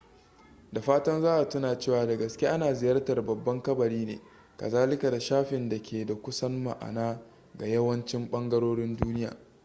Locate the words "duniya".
8.95-9.37